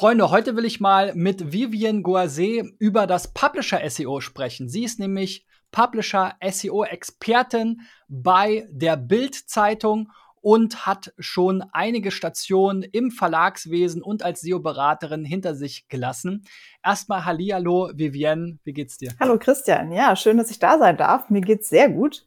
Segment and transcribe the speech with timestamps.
[0.00, 4.66] Freunde, heute will ich mal mit Vivian Goise über das Publisher SEO sprechen.
[4.66, 10.10] Sie ist nämlich Publisher SEO Expertin bei der Bild Zeitung
[10.40, 16.46] und hat schon einige Stationen im Verlagswesen und als SEO-Beraterin hinter sich gelassen.
[16.82, 19.12] Erstmal Hallihallo, Vivienne, wie geht's dir?
[19.20, 21.28] Hallo Christian, ja, schön, dass ich da sein darf.
[21.28, 22.24] Mir geht's sehr gut.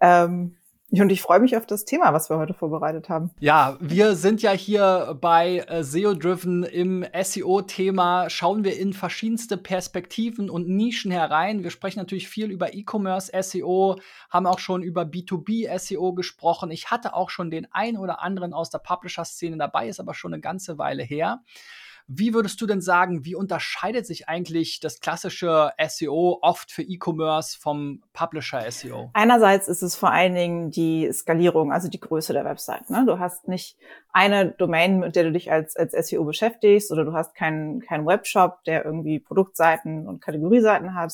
[0.00, 0.55] Ähm,
[0.92, 3.30] und ich freue mich auf das Thema, was wir heute vorbereitet haben.
[3.40, 8.30] Ja, wir sind ja hier bei äh, SEO Driven im SEO-Thema.
[8.30, 11.64] Schauen wir in verschiedenste Perspektiven und Nischen herein.
[11.64, 13.96] Wir sprechen natürlich viel über E-Commerce SEO,
[14.30, 16.70] haben auch schon über B2B SEO gesprochen.
[16.70, 20.32] Ich hatte auch schon den einen oder anderen aus der Publisher-Szene dabei, ist aber schon
[20.32, 21.42] eine ganze Weile her.
[22.08, 27.58] Wie würdest du denn sagen, wie unterscheidet sich eigentlich das klassische SEO oft für E-Commerce
[27.58, 29.10] vom Publisher SEO?
[29.12, 32.90] Einerseits ist es vor allen Dingen die Skalierung, also die Größe der Website.
[32.90, 33.04] Ne?
[33.06, 33.76] Du hast nicht
[34.12, 38.06] eine Domain, mit der du dich als, als SEO beschäftigst oder du hast keinen keinen
[38.06, 41.12] Webshop, der irgendwie Produktseiten und Kategorieseiten hat,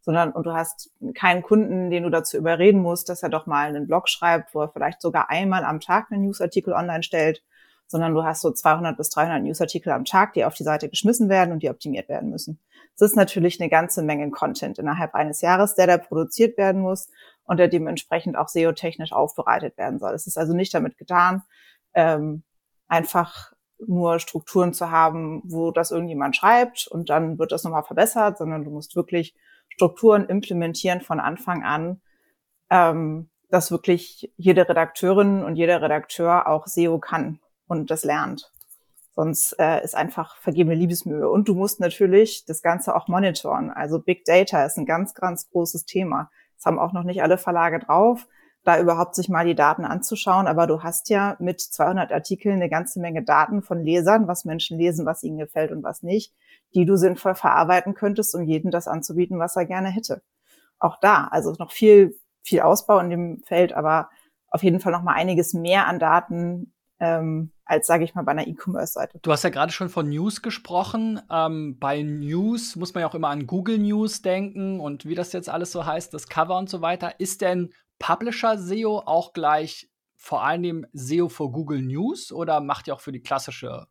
[0.00, 3.68] sondern und du hast keinen Kunden, den du dazu überreden musst, dass er doch mal
[3.68, 7.44] einen Blog schreibt, wo er vielleicht sogar einmal am Tag einen Newsartikel online stellt
[7.86, 11.28] sondern du hast so 200 bis 300 Newsartikel am Tag, die auf die Seite geschmissen
[11.28, 12.58] werden und die optimiert werden müssen.
[12.98, 17.08] Das ist natürlich eine ganze Menge Content innerhalb eines Jahres, der da produziert werden muss
[17.44, 20.14] und der dementsprechend auch SEO-technisch aufbereitet werden soll.
[20.14, 21.42] Es ist also nicht damit getan,
[21.92, 22.42] ähm,
[22.88, 28.38] einfach nur Strukturen zu haben, wo das irgendjemand schreibt und dann wird das nochmal verbessert,
[28.38, 29.34] sondern du musst wirklich
[29.68, 32.00] Strukturen implementieren von Anfang an,
[32.70, 38.52] ähm, dass wirklich jede Redakteurin und jeder Redakteur auch SEO kann und das lernt.
[39.14, 41.28] Sonst äh, ist einfach vergebene Liebesmühe.
[41.30, 43.70] Und du musst natürlich das Ganze auch monitoren.
[43.70, 46.30] Also Big Data ist ein ganz, ganz großes Thema.
[46.56, 48.26] Das haben auch noch nicht alle Verlage drauf,
[48.64, 50.48] da überhaupt sich mal die Daten anzuschauen.
[50.48, 54.78] Aber du hast ja mit 200 Artikeln eine ganze Menge Daten von Lesern, was Menschen
[54.78, 56.34] lesen, was ihnen gefällt und was nicht,
[56.74, 60.22] die du sinnvoll verarbeiten könntest, um jedem das anzubieten, was er gerne hätte.
[60.80, 64.10] Auch da, also noch viel, viel Ausbau in dem Feld, aber
[64.48, 68.32] auf jeden Fall noch mal einiges mehr an Daten, ähm, als, sage ich mal, bei
[68.32, 69.18] einer E-Commerce-Seite.
[69.22, 71.20] Du hast ja gerade schon von News gesprochen.
[71.30, 75.32] Ähm, bei News muss man ja auch immer an Google News denken und wie das
[75.32, 77.18] jetzt alles so heißt, das Cover und so weiter.
[77.20, 83.00] Ist denn Publisher-SEO auch gleich vor allem SEO für Google News oder macht ihr auch
[83.00, 83.86] für die klassische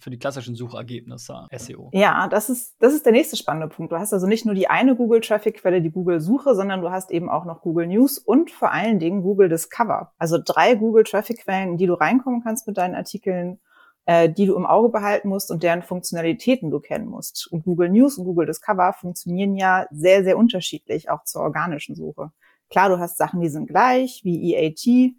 [0.00, 1.90] für die klassischen Suchergebnisse SEO.
[1.92, 3.92] Ja, das ist, das ist der nächste spannende Punkt.
[3.92, 7.44] Du hast also nicht nur die eine Google-Traffic-Quelle, die Google-Suche, sondern du hast eben auch
[7.44, 10.12] noch Google News und vor allen Dingen Google Discover.
[10.18, 13.60] Also drei Google-Traffic-Quellen, in die du reinkommen kannst mit deinen Artikeln,
[14.06, 17.46] äh, die du im Auge behalten musst und deren Funktionalitäten du kennen musst.
[17.52, 22.32] Und Google News und Google Discover funktionieren ja sehr, sehr unterschiedlich, auch zur organischen Suche.
[22.70, 25.14] Klar, du hast Sachen, die sind gleich, wie EAT,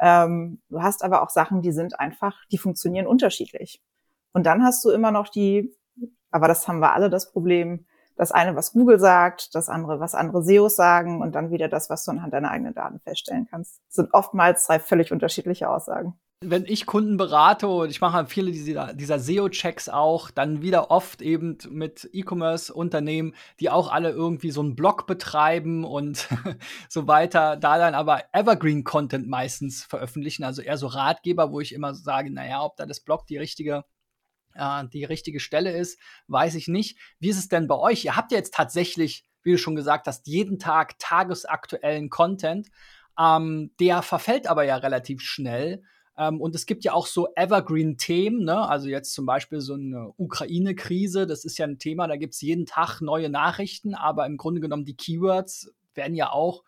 [0.00, 3.80] ähm, du hast aber auch Sachen, die sind einfach, die funktionieren unterschiedlich.
[4.32, 5.74] Und dann hast du immer noch die,
[6.30, 10.14] aber das haben wir alle das Problem, das eine, was Google sagt, das andere, was
[10.14, 13.80] andere SEOs sagen und dann wieder das, was du anhand deiner eigenen Daten feststellen kannst.
[13.88, 16.14] Das sind oftmals zwei völlig unterschiedliche Aussagen.
[16.44, 21.22] Wenn ich Kunden berate und ich mache viele dieser, dieser SEO-Checks auch, dann wieder oft
[21.22, 26.28] eben mit E-Commerce-Unternehmen, die auch alle irgendwie so einen Blog betreiben und
[26.88, 31.94] so weiter, da dann aber Evergreen-Content meistens veröffentlichen, also eher so Ratgeber, wo ich immer
[31.94, 33.84] sage, naja, ob da das Blog die richtige
[34.54, 35.98] äh, die richtige Stelle ist,
[36.28, 36.98] weiß ich nicht.
[37.18, 38.04] Wie ist es denn bei euch?
[38.04, 42.68] Ihr habt ja jetzt tatsächlich, wie du schon gesagt hast, jeden Tag tagesaktuellen Content.
[43.18, 45.82] Ähm, der verfällt aber ja relativ schnell.
[46.16, 48.68] Ähm, und es gibt ja auch so Evergreen-Themen, ne?
[48.68, 52.40] also jetzt zum Beispiel so eine Ukraine-Krise, das ist ja ein Thema, da gibt es
[52.42, 56.64] jeden Tag neue Nachrichten, aber im Grunde genommen die Keywords werden ja auch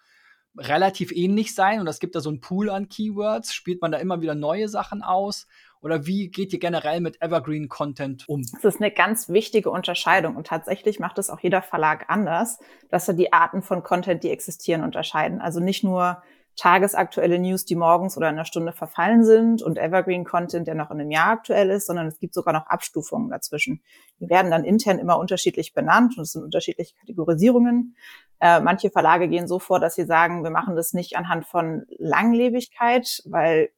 [0.57, 3.99] relativ ähnlich sein und es gibt da so einen Pool an Keywords, spielt man da
[3.99, 5.47] immer wieder neue Sachen aus
[5.85, 8.43] oder wie geht ihr generell mit Evergreen Content um?
[8.63, 12.59] Das ist eine ganz wichtige Unterscheidung und tatsächlich macht es auch jeder Verlag anders,
[12.89, 15.41] dass er die Arten von Content, die existieren, unterscheiden.
[15.41, 16.23] Also nicht nur
[16.57, 20.91] tagesaktuelle News, die morgens oder in einer Stunde verfallen sind und Evergreen Content, der noch
[20.91, 23.83] in einem Jahr aktuell ist, sondern es gibt sogar noch Abstufungen dazwischen.
[24.21, 27.97] Die werden dann intern immer unterschiedlich benannt und es sind unterschiedliche Kategorisierungen.
[28.41, 31.85] Äh, manche Verlage gehen so vor, dass sie sagen, wir machen das nicht anhand von
[31.99, 33.71] Langlebigkeit, weil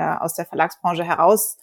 [0.00, 1.58] äh, aus der Verlagsbranche heraus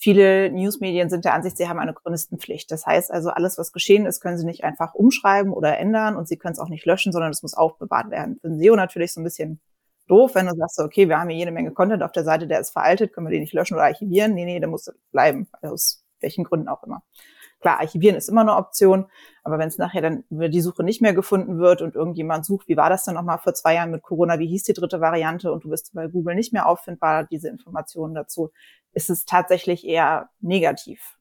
[0.00, 2.70] Viele Newsmedien sind der Ansicht, sie haben eine Chronistenpflicht.
[2.70, 6.28] Das heißt also, alles, was geschehen ist, können sie nicht einfach umschreiben oder ändern und
[6.28, 8.38] sie können es auch nicht löschen, sondern es muss aufbewahrt werden.
[8.40, 9.60] Für SEO natürlich so ein bisschen
[10.06, 12.60] doof, wenn du sagst, okay, wir haben hier jede Menge Content auf der Seite, der
[12.60, 14.34] ist veraltet, können wir den nicht löschen oder archivieren?
[14.34, 17.02] Nee, nee, der muss bleiben, aus welchen Gründen auch immer.
[17.60, 19.06] Klar, archivieren ist immer eine Option,
[19.42, 22.68] aber wenn es nachher dann über die Suche nicht mehr gefunden wird und irgendjemand sucht,
[22.68, 25.52] wie war das denn nochmal vor zwei Jahren mit Corona, wie hieß die dritte Variante
[25.52, 28.50] und du bist bei Google nicht mehr auffindbar, diese Informationen dazu,
[28.92, 31.16] ist es tatsächlich eher negativ.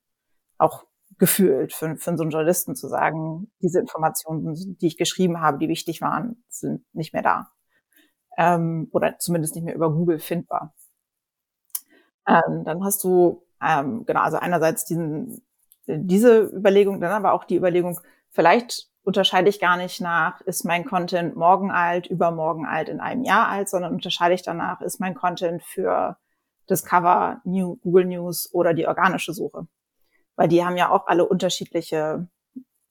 [0.58, 0.86] auch
[1.20, 5.70] gefühlt für, für so einen Journalisten zu sagen, diese Informationen, die ich geschrieben habe, die
[5.70, 7.52] wichtig waren, sind nicht mehr da.
[8.38, 10.74] Ähm, oder zumindest nicht mehr über Google findbar.
[12.28, 15.42] Ähm, dann hast du, ähm, genau, also einerseits diesen,
[15.88, 18.00] diese Überlegung, dann aber auch die Überlegung,
[18.30, 23.24] vielleicht unterscheide ich gar nicht nach, ist mein Content morgen alt, übermorgen alt, in einem
[23.24, 26.18] Jahr alt, sondern unterscheide ich danach, ist mein Content für
[26.70, 29.68] Discover, New, Google News oder die organische Suche
[30.38, 32.28] weil die haben ja auch alle unterschiedliche,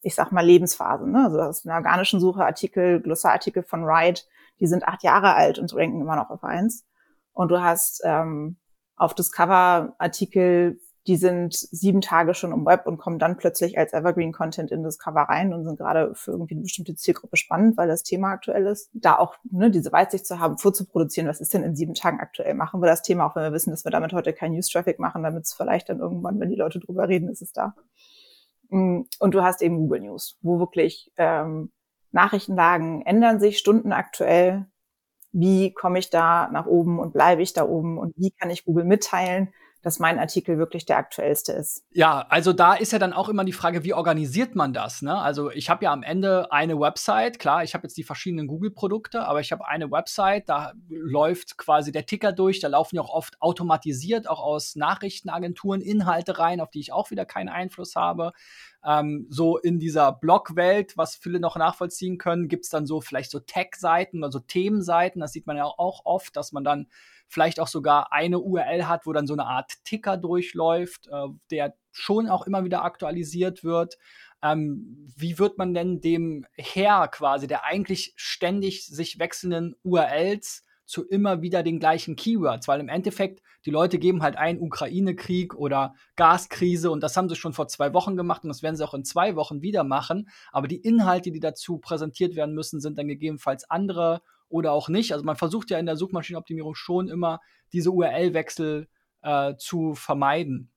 [0.02, 1.10] ich sag mal, Lebensphasen.
[1.10, 1.24] Ne?
[1.24, 4.26] Also ist eine organischen Suche, Artikel, Glossarartikel von Wright,
[4.60, 6.84] die sind acht Jahre alt und ranken immer noch auf eins.
[7.32, 8.56] Und du hast ähm,
[8.96, 13.92] auf Discover Artikel, die sind sieben Tage schon im Web und kommen dann plötzlich als
[13.92, 17.86] Evergreen Content in Discover rein und sind gerade für irgendwie eine bestimmte Zielgruppe spannend, weil
[17.86, 18.90] das Thema aktuell ist.
[18.92, 22.54] Da auch ne, diese Weitsicht zu haben, vorzuproduzieren, was ist denn in sieben Tagen aktuell?
[22.54, 25.22] Machen wir das Thema, auch wenn wir wissen, dass wir damit heute kein News-Traffic machen,
[25.22, 27.74] damit es vielleicht dann irgendwann, wenn die Leute drüber reden, ist es da.
[28.70, 31.70] Mm, und du hast eben Google News, wo wirklich ähm,
[32.10, 34.66] Nachrichtenlagen ändern sich stundenaktuell.
[35.30, 38.64] Wie komme ich da nach oben und bleibe ich da oben und wie kann ich
[38.64, 39.52] Google mitteilen,
[39.86, 41.84] dass mein Artikel wirklich der aktuellste ist.
[41.92, 45.00] Ja, also da ist ja dann auch immer die Frage, wie organisiert man das?
[45.00, 45.16] Ne?
[45.16, 49.24] Also ich habe ja am Ende eine Website, klar, ich habe jetzt die verschiedenen Google-Produkte,
[49.24, 53.14] aber ich habe eine Website, da läuft quasi der Ticker durch, da laufen ja auch
[53.14, 58.32] oft automatisiert auch aus Nachrichtenagenturen Inhalte rein, auf die ich auch wieder keinen Einfluss habe.
[58.84, 63.30] Ähm, so in dieser Blog-Welt, was viele noch nachvollziehen können, gibt es dann so vielleicht
[63.30, 66.88] so Tag-Seiten, also Themenseiten, das sieht man ja auch oft, dass man dann
[67.28, 71.74] vielleicht auch sogar eine URL hat, wo dann so eine Art Ticker durchläuft, äh, der
[71.92, 73.96] schon auch immer wieder aktualisiert wird.
[74.42, 81.04] Ähm, wie wird man denn dem Herr quasi, der eigentlich ständig sich wechselnden URLs zu
[81.04, 85.94] immer wieder den gleichen Keywords, weil im Endeffekt die Leute geben halt ein Ukraine-Krieg oder
[86.14, 88.94] Gaskrise und das haben sie schon vor zwei Wochen gemacht und das werden sie auch
[88.94, 90.28] in zwei Wochen wieder machen.
[90.52, 95.12] Aber die Inhalte, die dazu präsentiert werden müssen, sind dann gegebenenfalls andere oder auch nicht.
[95.12, 97.40] Also man versucht ja in der Suchmaschinenoptimierung schon immer
[97.72, 98.88] diese URL-Wechsel
[99.22, 100.70] äh, zu vermeiden.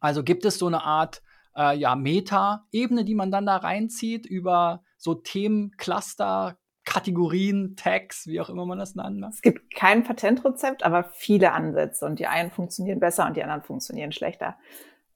[0.00, 1.22] Also gibt es so eine Art
[1.56, 8.40] äh, ja, Meta-Ebene, die man dann da reinzieht über so Themen, Cluster, Kategorien, Tags, wie
[8.40, 9.24] auch immer man das nennt.
[9.24, 13.62] Es gibt kein Patentrezept, aber viele Ansätze und die einen funktionieren besser und die anderen
[13.62, 14.56] funktionieren schlechter.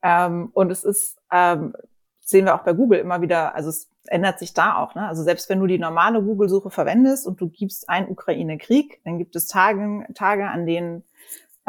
[0.03, 1.75] Ähm, und es ist, ähm,
[2.21, 4.95] sehen wir auch bei Google immer wieder, also es ändert sich da auch.
[4.95, 5.07] Ne?
[5.07, 9.37] Also selbst wenn du die normale Google-Suche verwendest und du gibst ein Ukraine-Krieg, dann gibt
[9.37, 11.05] es Tage, Tage, an denen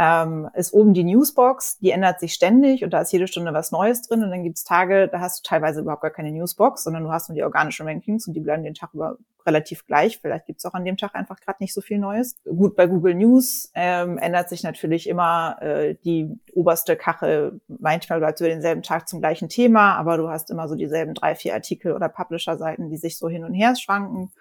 [0.02, 3.74] ähm, ist oben die Newsbox, die ändert sich ständig und da ist jede Stunde was
[3.74, 7.04] Neues drin und dann gibt's Tage, da hast du teilweise überhaupt gar keine Newsbox, sondern
[7.04, 10.20] du hast nur die organischen Rankings und die bleiben den Tag über relativ gleich.
[10.20, 12.38] Vielleicht gibt's auch an dem Tag einfach gerade nicht so viel Neues.
[12.46, 17.60] Gut, bei Google News ähm, ändert sich natürlich immer äh, die oberste Kachel.
[17.68, 21.36] Manchmal bleibt über denselben Tag zum gleichen Thema, aber du hast immer so dieselben drei,
[21.36, 24.32] vier Artikel oder Publisher-Seiten, die sich so hin und her schwanken.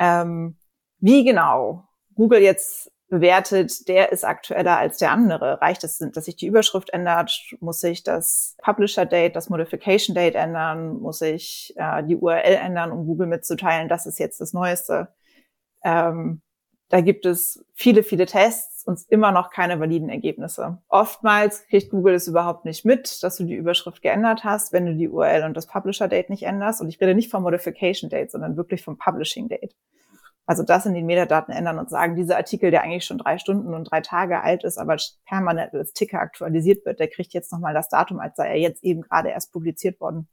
[0.00, 0.56] Ähm,
[0.98, 1.84] wie genau
[2.16, 5.60] Google jetzt bewertet, der ist aktueller als der andere.
[5.60, 7.32] Reicht es, dass sich die Überschrift ändert?
[7.60, 11.00] Muss sich das Publisher-Date, das Modification-Date ändern?
[11.00, 15.08] Muss sich äh, die URL ändern, um Google mitzuteilen, das ist jetzt das Neueste?
[15.82, 16.42] Ähm,
[16.90, 20.78] da gibt es viele, viele Tests und immer noch keine validen Ergebnisse.
[20.88, 24.94] Oftmals kriegt Google es überhaupt nicht mit, dass du die Überschrift geändert hast, wenn du
[24.94, 26.80] die URL und das Publisher-Date nicht änderst.
[26.80, 29.74] Und ich rede nicht vom Modification-Date, sondern wirklich vom Publishing-Date.
[30.48, 33.74] Also das in den Metadaten ändern und sagen, dieser Artikel, der eigentlich schon drei Stunden
[33.74, 37.74] und drei Tage alt ist, aber permanent als Ticker aktualisiert wird, der kriegt jetzt nochmal
[37.74, 40.26] das Datum, als sei er jetzt eben gerade erst publiziert worden,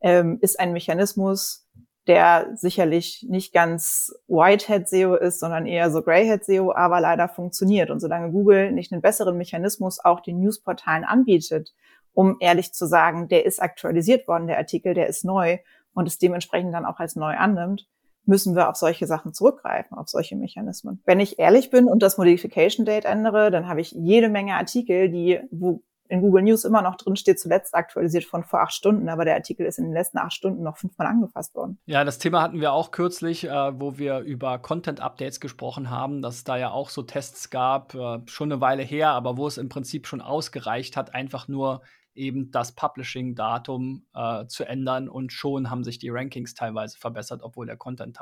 [0.00, 1.68] ähm, ist ein Mechanismus,
[2.06, 7.90] der sicherlich nicht ganz Whitehead SEO ist, sondern eher so Greyhead SEO, aber leider funktioniert.
[7.90, 11.74] Und solange Google nicht einen besseren Mechanismus auch den Newsportalen anbietet,
[12.14, 15.58] um ehrlich zu sagen, der ist aktualisiert worden, der Artikel, der ist neu
[15.92, 17.86] und es dementsprechend dann auch als neu annimmt,
[18.24, 21.02] müssen wir auf solche Sachen zurückgreifen, auf solche Mechanismen.
[21.04, 25.08] Wenn ich ehrlich bin und das Modification Date ändere, dann habe ich jede Menge Artikel,
[25.08, 29.08] die, wo in Google News immer noch drin steht, zuletzt aktualisiert von vor acht Stunden,
[29.08, 31.78] aber der Artikel ist in den letzten acht Stunden noch fünfmal angefasst worden.
[31.86, 36.36] Ja, das Thema hatten wir auch kürzlich, äh, wo wir über Content-Updates gesprochen haben, dass
[36.36, 39.56] es da ja auch so Tests gab, äh, schon eine Weile her, aber wo es
[39.56, 41.80] im Prinzip schon ausgereicht hat, einfach nur
[42.14, 47.66] eben das Publishing-Datum äh, zu ändern und schon haben sich die Rankings teilweise verbessert, obwohl
[47.66, 48.18] der Content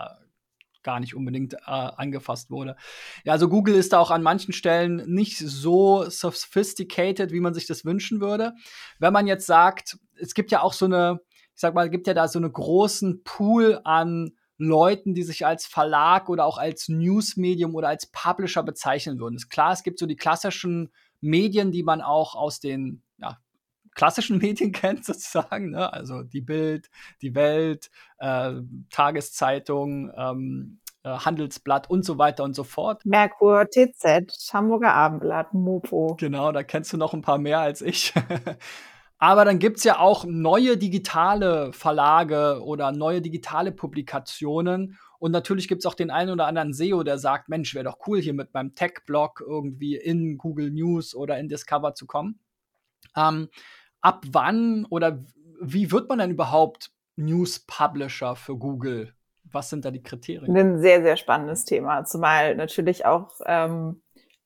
[0.82, 2.76] gar nicht unbedingt äh, angefasst wurde.
[3.25, 7.66] Ja, also Google ist da auch an manchen Stellen nicht so sophisticated, wie man sich
[7.66, 8.54] das wünschen würde.
[8.99, 11.20] Wenn man jetzt sagt, es gibt ja auch so eine,
[11.54, 15.66] ich sag mal, gibt ja da so einen großen Pool an Leuten, die sich als
[15.66, 19.37] Verlag oder auch als Newsmedium oder als Publisher bezeichnen würden.
[19.37, 20.92] Ist klar, es gibt so die klassischen
[21.23, 23.02] Medien, die man auch aus den
[23.94, 25.92] klassischen Medien kennt, sozusagen, ne?
[25.92, 26.90] also die Bild,
[27.23, 28.52] die Welt, äh,
[28.90, 33.04] Tageszeitung, ähm, äh, Handelsblatt und so weiter und so fort.
[33.06, 36.16] Merkur, TZ, Hamburger Abendblatt, Mopo.
[36.18, 38.12] Genau, da kennst du noch ein paar mehr als ich.
[39.18, 44.99] Aber dann gibt's ja auch neue digitale Verlage oder neue digitale Publikationen.
[45.18, 48.20] Und natürlich gibt's auch den einen oder anderen SEO, der sagt, Mensch, wäre doch cool,
[48.20, 52.40] hier mit meinem Tech-Blog irgendwie in Google News oder in Discover zu kommen.
[53.14, 53.49] Ähm,
[54.00, 55.25] ab wann oder
[55.61, 59.12] wie wird man denn überhaupt News Publisher für Google?
[59.45, 60.57] Was sind da die Kriterien?
[60.57, 62.04] Ein sehr, sehr spannendes Thema.
[62.04, 64.00] Zumal natürlich auch ähm,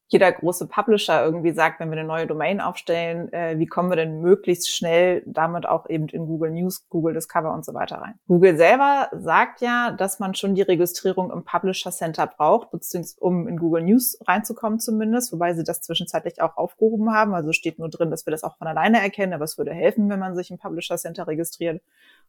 [0.09, 3.97] jeder große Publisher irgendwie sagt, wenn wir eine neue Domain aufstellen, äh, wie kommen wir
[3.97, 8.15] denn möglichst schnell damit auch eben in Google News, Google Discover und so weiter rein.
[8.29, 13.49] Google selber sagt ja, dass man schon die Registrierung im Publisher Center braucht, beziehungsweise um
[13.49, 17.35] in Google News reinzukommen zumindest, wobei sie das zwischenzeitlich auch aufgehoben haben.
[17.35, 20.11] Also steht nur drin, dass wir das auch von alleine erkennen, aber es würde helfen,
[20.11, 21.83] wenn man sich im Publisher Center registriert.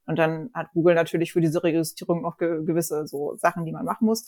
[0.07, 3.85] Und dann hat Google natürlich für diese Registrierung noch ge gewisse so Sachen, die man
[3.85, 4.27] machen muss.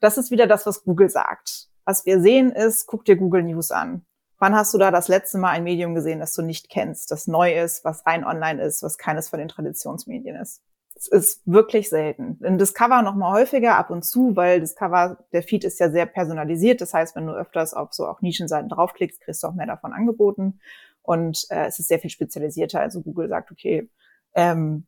[0.00, 1.68] Das ist wieder das, was Google sagt.
[1.86, 4.04] Was wir sehen ist, guck dir Google News an.
[4.38, 7.26] Wann hast du da das letzte Mal ein Medium gesehen, das du nicht kennst, das
[7.26, 10.60] neu ist, was rein online ist, was keines von den Traditionsmedien ist?
[10.94, 12.38] Es ist wirklich selten.
[12.42, 16.06] In Discover noch mal häufiger ab und zu, weil Discover, der Feed ist ja sehr
[16.06, 16.80] personalisiert.
[16.80, 19.92] Das heißt, wenn du öfters auf so auch Nischenseiten draufklickst, kriegst du auch mehr davon
[19.92, 20.58] angeboten.
[21.02, 22.80] Und äh, es ist sehr viel spezialisierter.
[22.80, 23.88] Also Google sagt, okay,
[24.34, 24.86] ähm,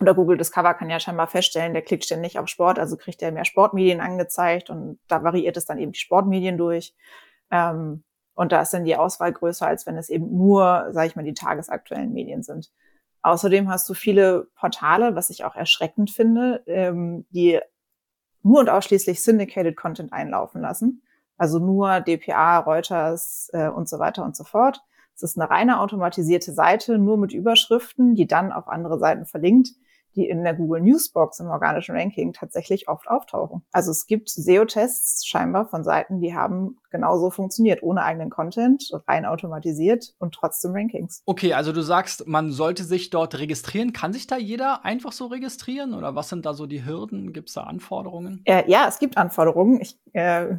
[0.00, 3.32] oder Google Discover kann ja scheinbar feststellen, der klickt ständig auf Sport, also kriegt er
[3.32, 6.94] mehr Sportmedien angezeigt und da variiert es dann eben die Sportmedien durch.
[7.50, 8.02] Ähm,
[8.34, 11.24] und da ist dann die Auswahl größer, als wenn es eben nur, sage ich mal,
[11.24, 12.70] die tagesaktuellen Medien sind.
[13.20, 17.60] Außerdem hast du viele Portale, was ich auch erschreckend finde, ähm, die
[18.42, 21.02] nur und ausschließlich Syndicated Content einlaufen lassen.
[21.36, 24.80] Also nur DPA, Reuters äh, und so weiter und so fort.
[25.14, 29.72] Es ist eine reine automatisierte Seite, nur mit Überschriften, die dann auf andere Seiten verlinkt
[30.16, 33.62] die in der Google Newsbox im organischen Ranking tatsächlich oft auftauchen.
[33.72, 39.24] Also es gibt SEO-Tests scheinbar von Seiten, die haben genauso funktioniert, ohne eigenen Content, rein
[39.24, 41.22] automatisiert und trotzdem Rankings.
[41.26, 43.92] Okay, also du sagst, man sollte sich dort registrieren.
[43.92, 47.32] Kann sich da jeder einfach so registrieren oder was sind da so die Hürden?
[47.32, 48.42] Gibt es da Anforderungen?
[48.44, 49.80] Äh, ja, es gibt Anforderungen.
[49.80, 50.56] Ich äh,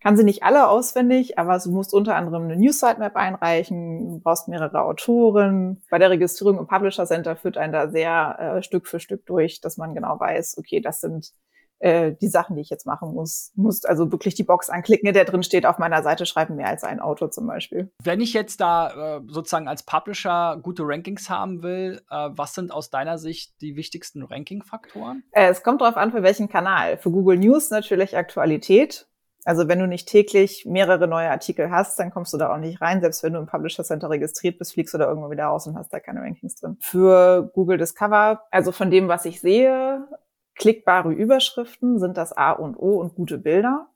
[0.00, 4.48] kann sie nicht alle auswendig, aber du musst unter anderem eine News-Sitemap einreichen, du brauchst
[4.48, 5.82] mehrere Autoren.
[5.90, 9.60] Bei der Registrierung im Publisher Center führt einen da sehr äh, Stück für Stück durch,
[9.60, 11.32] dass man genau weiß, okay, das sind
[11.80, 13.52] äh, die Sachen, die ich jetzt machen muss.
[13.54, 16.68] Musst also wirklich die Box anklicken, in der drin steht, auf meiner Seite schreiben mehr
[16.68, 17.90] als ein Autor zum Beispiel.
[18.02, 22.72] Wenn ich jetzt da äh, sozusagen als Publisher gute Rankings haben will, äh, was sind
[22.72, 25.22] aus deiner Sicht die wichtigsten Ranking-Faktoren?
[25.30, 26.98] Äh, es kommt darauf an, für welchen Kanal.
[26.98, 29.07] Für Google News natürlich Aktualität.
[29.48, 32.82] Also wenn du nicht täglich mehrere neue Artikel hast, dann kommst du da auch nicht
[32.82, 33.00] rein.
[33.00, 35.74] Selbst wenn du im Publisher Center registriert bist, fliegst du da irgendwann wieder raus und
[35.74, 36.76] hast da keine Rankings drin.
[36.82, 40.06] Für Google Discover, also von dem, was ich sehe,
[40.54, 43.86] klickbare Überschriften sind das A und O und gute Bilder.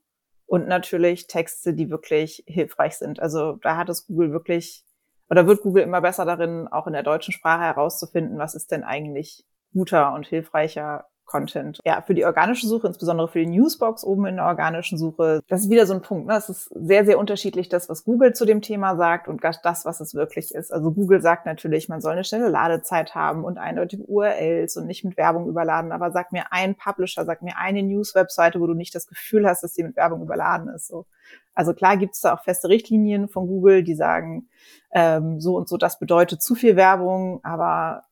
[0.46, 3.20] Und natürlich Texte, die wirklich hilfreich sind.
[3.20, 4.86] Also da hat es Google wirklich,
[5.28, 8.84] oder wird Google immer besser darin, auch in der deutschen Sprache herauszufinden, was ist denn
[8.84, 9.44] eigentlich
[9.74, 11.80] guter und hilfreicher Content.
[11.84, 15.62] Ja, für die organische Suche, insbesondere für die Newsbox oben in der organischen Suche, das
[15.62, 16.26] ist wieder so ein Punkt.
[16.26, 16.36] Ne?
[16.36, 20.00] Es ist sehr, sehr unterschiedlich, das, was Google zu dem Thema sagt und das, was
[20.00, 20.72] es wirklich ist.
[20.72, 25.04] Also Google sagt natürlich, man soll eine schnelle Ladezeit haben und eindeutige URLs und nicht
[25.04, 25.92] mit Werbung überladen.
[25.92, 29.62] Aber sag mir ein Publisher, sag mir eine News-Webseite, wo du nicht das Gefühl hast,
[29.62, 30.88] dass sie mit Werbung überladen ist.
[30.88, 31.06] So.
[31.54, 34.48] Also klar gibt es da auch feste Richtlinien von Google, die sagen,
[34.92, 38.02] ähm, so und so, das bedeutet zu viel Werbung, aber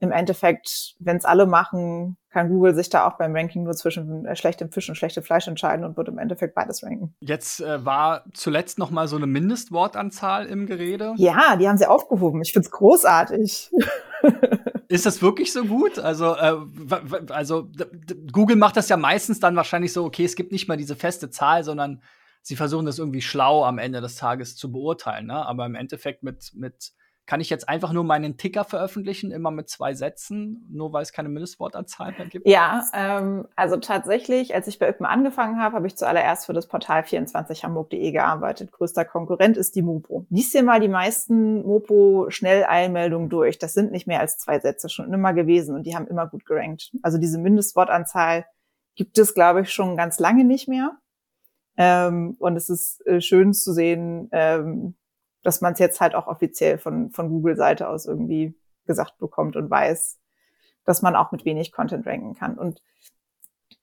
[0.00, 4.26] im Endeffekt, wenn es alle machen, kann Google sich da auch beim Ranking nur zwischen
[4.26, 7.14] äh, schlechtem Fisch und schlechtem Fleisch entscheiden und wird im Endeffekt beides ranken.
[7.20, 11.14] Jetzt äh, war zuletzt noch mal so eine Mindestwortanzahl im Gerede.
[11.16, 12.42] Ja, die haben sie aufgehoben.
[12.42, 13.70] Ich find's großartig.
[14.88, 15.98] Ist das wirklich so gut?
[15.98, 16.56] Also, äh,
[17.30, 17.68] also
[18.32, 21.30] Google macht das ja meistens dann wahrscheinlich so, okay, es gibt nicht mal diese feste
[21.30, 22.02] Zahl, sondern
[22.42, 25.26] sie versuchen das irgendwie schlau am Ende des Tages zu beurteilen.
[25.26, 25.46] Ne?
[25.46, 26.92] Aber im Endeffekt mit, mit
[27.28, 31.12] kann ich jetzt einfach nur meinen Ticker veröffentlichen, immer mit zwei Sätzen, nur weil es
[31.12, 32.48] keine Mindestwortanzahl mehr gibt?
[32.48, 36.68] Ja, ähm, also tatsächlich, als ich bei Öppen angefangen habe, habe ich zuallererst für das
[36.68, 38.72] Portal 24hamburg.de gearbeitet.
[38.72, 40.24] Größter Konkurrent ist die Mopo.
[40.30, 43.58] Lies dir mal die meisten Mopo-Schnelleilmeldungen durch.
[43.58, 46.46] Das sind nicht mehr als zwei Sätze schon immer gewesen und die haben immer gut
[46.46, 46.92] gerankt.
[47.02, 48.46] Also diese Mindestwortanzahl
[48.94, 50.96] gibt es, glaube ich, schon ganz lange nicht mehr.
[51.76, 54.94] Ähm, und es ist äh, schön zu sehen, ähm,
[55.42, 58.54] dass man es jetzt halt auch offiziell von, von Google-Seite aus irgendwie
[58.86, 60.18] gesagt bekommt und weiß,
[60.84, 62.56] dass man auch mit wenig Content ranken kann.
[62.56, 62.82] Und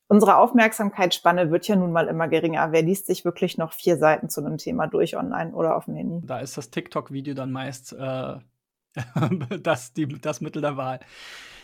[0.07, 2.71] unsere Aufmerksamkeitsspanne wird ja nun mal immer geringer.
[2.71, 5.95] Wer liest sich wirklich noch vier Seiten zu einem Thema durch online oder auf dem
[5.95, 6.25] Handy?
[6.25, 8.35] Da ist das TikTok-Video dann meist äh,
[9.61, 10.99] das, die, das Mittel der Wahl.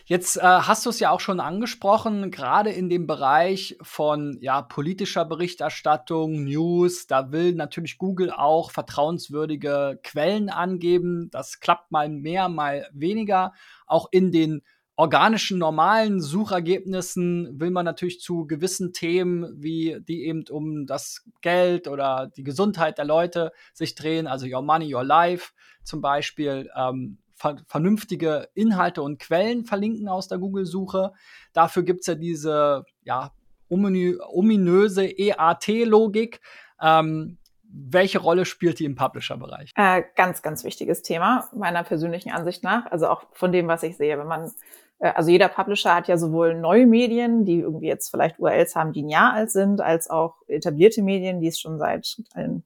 [0.06, 4.62] Jetzt äh, hast du es ja auch schon angesprochen, gerade in dem Bereich von ja,
[4.62, 11.30] politischer Berichterstattung, News, da will natürlich Google auch vertrauenswürdige Quellen angeben.
[11.32, 13.54] Das klappt mal mehr, mal weniger.
[13.86, 14.64] Auch in den
[14.96, 21.88] organischen, normalen Suchergebnissen will man natürlich zu gewissen Themen, wie die eben um das Geld
[21.88, 27.18] oder die Gesundheit der Leute sich drehen, also Your Money, Your Life zum Beispiel, ähm,
[27.42, 31.14] ver vernünftige Inhalte und Quellen verlinken aus der Google-Suche.
[31.54, 33.32] Dafür gibt es ja diese ja,
[33.70, 36.42] ominöse EAT-Logik.
[36.80, 37.38] Ähm,
[37.74, 39.72] welche Rolle spielt die im Publisher-Bereich?
[39.76, 42.92] Äh, ganz, ganz wichtiges Thema, meiner persönlichen Ansicht nach.
[42.92, 44.18] Also auch von dem, was ich sehe.
[44.18, 44.52] Wenn man,
[45.00, 48.94] äh, also jeder Publisher hat ja sowohl neue Medien, die irgendwie jetzt vielleicht URLs haben,
[48.94, 52.22] die ein Jahr alt sind, als auch etablierte Medien, die es schon seit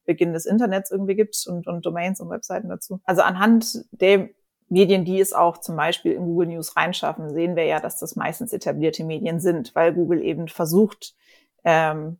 [0.06, 3.00] Beginn des Internets irgendwie gibt und, und Domains und Webseiten dazu.
[3.06, 4.30] Also anhand der
[4.70, 8.16] Medien, die es auch zum Beispiel in Google News reinschaffen, sehen wir ja, dass das
[8.16, 11.14] meistens etablierte Medien sind, weil Google eben versucht,
[11.64, 12.18] ähm,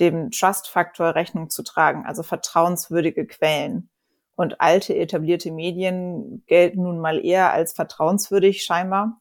[0.00, 3.90] dem Trust-Faktor Rechnung zu tragen, also vertrauenswürdige Quellen.
[4.36, 9.20] Und alte etablierte Medien gelten nun mal eher als vertrauenswürdig scheinbar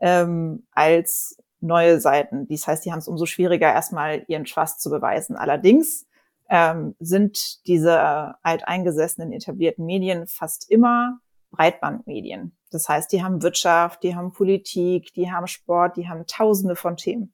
[0.00, 2.46] ähm, als neue Seiten.
[2.48, 5.34] Das heißt, die haben es umso schwieriger, erstmal ihren Trust zu beweisen.
[5.34, 6.06] Allerdings
[6.48, 11.18] ähm, sind diese alteingesessenen etablierten Medien fast immer
[11.50, 12.56] Breitbandmedien.
[12.70, 16.96] Das heißt, die haben Wirtschaft, die haben Politik, die haben Sport, die haben tausende von
[16.96, 17.33] Themen.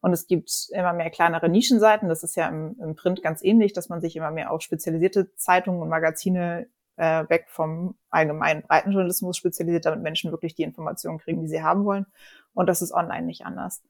[0.00, 2.08] Und es gibt immer mehr kleinere Nischenseiten.
[2.08, 5.34] Das ist ja im, im Print ganz ähnlich, dass man sich immer mehr auf spezialisierte
[5.36, 11.42] Zeitungen und Magazine äh, weg vom allgemeinen Breitenjournalismus spezialisiert, damit Menschen wirklich die Informationen kriegen,
[11.42, 12.06] die sie haben wollen.
[12.54, 13.82] Und das ist online nicht anders.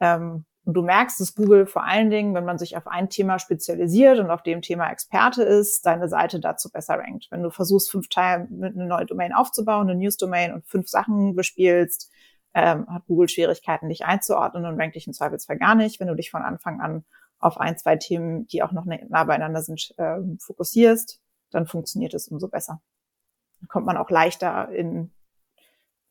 [0.00, 3.38] Ähm, und du merkst, dass Google vor allen Dingen, wenn man sich auf ein Thema
[3.38, 7.28] spezialisiert und auf dem Thema Experte ist, deine Seite dazu besser rankt.
[7.30, 11.34] Wenn du versuchst, fünf Teile mit einer neuen Domain aufzubauen, eine News-Domain und fünf Sachen
[11.34, 12.10] bespielst,
[12.54, 16.00] ähm, hat Google Schwierigkeiten, dich einzuordnen und rankt dich im Zweifelsfall gar nicht.
[16.00, 17.04] Wenn du dich von Anfang an
[17.38, 21.20] auf ein, zwei Themen, die auch noch nah beieinander sind, ähm, fokussierst,
[21.50, 22.82] dann funktioniert es umso besser.
[23.60, 25.10] Dann kommt man auch leichter in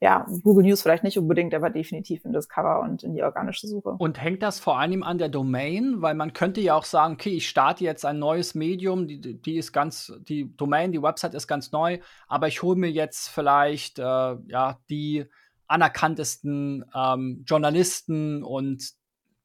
[0.01, 3.89] ja, Google News vielleicht nicht unbedingt, aber definitiv in Discover und in die organische Suche.
[3.97, 6.01] Und hängt das vor allem an der Domain?
[6.01, 9.57] Weil man könnte ja auch sagen, okay, ich starte jetzt ein neues Medium, die, die
[9.57, 13.99] ist ganz, die Domain, die Website ist ganz neu, aber ich hole mir jetzt vielleicht,
[13.99, 15.25] äh, ja, die
[15.69, 18.91] anerkanntesten ähm, Journalisten und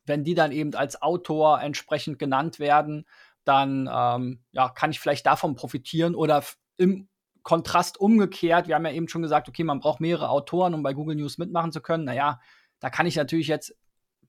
[0.07, 3.07] wenn die dann eben als Autor entsprechend genannt werden,
[3.45, 6.43] dann ähm, ja, kann ich vielleicht davon profitieren oder
[6.77, 7.09] im
[7.43, 10.95] Kontrast umgekehrt, wir haben ja eben schon gesagt, okay, man braucht mehrere Autoren, um bei
[10.95, 12.05] Google News mitmachen zu können.
[12.05, 12.41] Naja,
[12.81, 13.77] da kann ich natürlich jetzt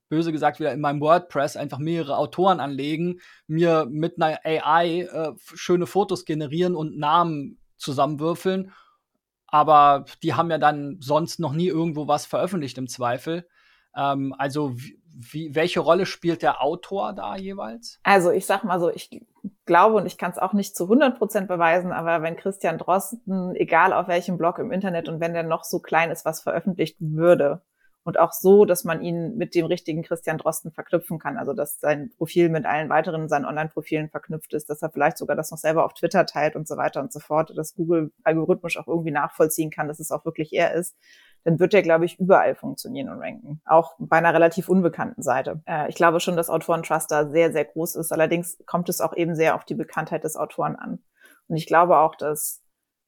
[0.08, 5.32] böse gesagt wieder in meinem WordPress einfach mehrere Autoren anlegen, mir mit einer AI äh,
[5.54, 8.72] schöne Fotos generieren und Namen zusammenwürfeln.
[9.56, 13.48] Aber die haben ja dann sonst noch nie irgendwo was veröffentlicht im Zweifel.
[13.96, 17.98] Ähm, also wie, welche Rolle spielt der Autor da jeweils?
[18.02, 19.24] Also ich sag mal so, ich
[19.64, 23.56] glaube, und ich kann es auch nicht zu 100 Prozent beweisen, aber wenn Christian Drosten,
[23.56, 26.96] egal auf welchem Blog im Internet und wenn der noch so klein ist, was veröffentlicht
[27.00, 27.62] würde,
[28.06, 31.36] und auch so, dass man ihn mit dem richtigen Christian Drosten verknüpfen kann.
[31.36, 35.34] Also dass sein Profil mit allen weiteren seinen Online-Profilen verknüpft ist, dass er vielleicht sogar
[35.34, 38.78] das noch selber auf Twitter teilt und so weiter und so fort, dass Google algorithmisch
[38.78, 40.96] auch irgendwie nachvollziehen kann, dass es auch wirklich er ist,
[41.42, 43.60] dann wird er, glaube ich, überall funktionieren und ranken.
[43.66, 45.62] Auch bei einer relativ unbekannten Seite.
[45.66, 48.12] Äh, ich glaube schon, dass Autoren-Trust da sehr, sehr groß ist.
[48.12, 51.00] Allerdings kommt es auch eben sehr auf die Bekanntheit des Autoren an.
[51.48, 52.62] Und ich glaube auch, dass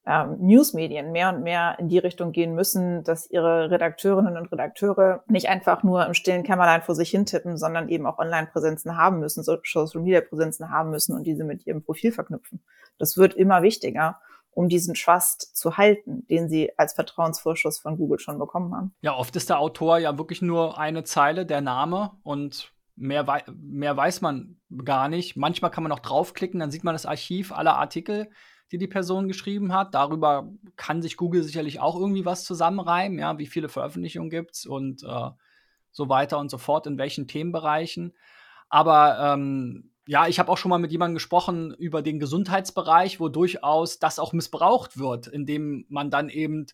[0.05, 5.23] ähm, Newsmedien mehr und mehr in die Richtung gehen müssen, dass ihre Redakteurinnen und Redakteure
[5.27, 9.43] nicht einfach nur im stillen Kämmerlein vor sich hintippen, sondern eben auch Online-Präsenzen haben müssen,
[9.43, 12.61] Social-Media-Präsenzen haben müssen und diese mit ihrem Profil verknüpfen.
[12.97, 14.19] Das wird immer wichtiger
[14.51, 18.93] um diesen Trust zu halten, den sie als Vertrauensvorschuss von Google schon bekommen haben.
[19.01, 23.43] Ja, oft ist der Autor ja wirklich nur eine Zeile, der Name und mehr, wei
[23.55, 25.37] mehr weiß man gar nicht.
[25.37, 28.29] Manchmal kann man auch draufklicken, dann sieht man das Archiv aller Artikel
[28.71, 29.93] die die Person geschrieben hat.
[29.93, 34.65] Darüber kann sich Google sicherlich auch irgendwie was zusammenreimen, ja, wie viele Veröffentlichungen gibt es
[34.65, 35.29] und äh,
[35.91, 38.13] so weiter und so fort, in welchen Themenbereichen.
[38.69, 43.29] Aber ähm, ja, ich habe auch schon mal mit jemandem gesprochen über den Gesundheitsbereich, wo
[43.29, 46.65] durchaus das auch missbraucht wird, indem man dann eben,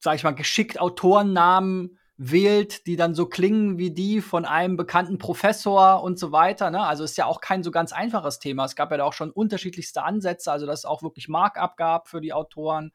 [0.00, 5.16] sag ich mal, geschickt Autorennamen wählt, die dann so klingen wie die von einem bekannten
[5.16, 6.70] Professor und so weiter.
[6.70, 6.82] Ne?
[6.82, 8.66] Also ist ja auch kein so ganz einfaches Thema.
[8.66, 12.08] Es gab ja da auch schon unterschiedlichste Ansätze, also dass es auch wirklich Markup gab
[12.08, 12.92] für die Autoren,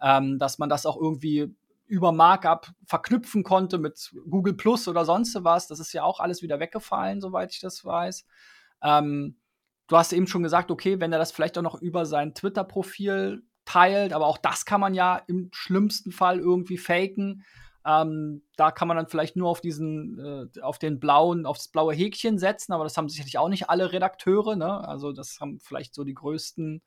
[0.00, 1.52] ähm, dass man das auch irgendwie
[1.86, 5.66] über Markup verknüpfen konnte mit Google Plus oder sonst was.
[5.66, 8.26] Das ist ja auch alles wieder weggefallen, soweit ich das weiß.
[8.84, 9.38] Ähm,
[9.88, 13.42] du hast eben schon gesagt, okay, wenn er das vielleicht auch noch über sein Twitter-Profil
[13.64, 17.44] teilt, aber auch das kann man ja im schlimmsten Fall irgendwie faken.
[17.88, 20.18] Ähm, da kann man dann vielleicht nur auf diesen,
[20.54, 23.92] äh, auf den blauen, aufs blaue Häkchen setzen, aber das haben sicherlich auch nicht alle
[23.92, 24.86] Redakteure, ne?
[24.86, 26.82] Also das haben vielleicht so die größten